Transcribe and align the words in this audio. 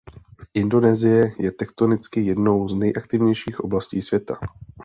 Indonésie 0.55 1.31
je 1.39 1.49
tektonicky 1.51 2.21
jednou 2.21 2.67
z 2.67 2.75
nejaktivnějších 2.75 3.59
oblastí 3.59 4.01
světa. 4.01 4.37